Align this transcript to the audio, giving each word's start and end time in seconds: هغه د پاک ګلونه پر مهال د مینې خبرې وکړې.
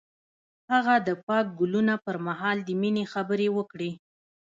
هغه 0.71 0.95
د 1.07 1.09
پاک 1.27 1.45
ګلونه 1.59 1.93
پر 2.05 2.15
مهال 2.27 2.57
د 2.63 2.69
مینې 2.81 3.03
خبرې 3.13 3.47
وکړې. 3.57 3.91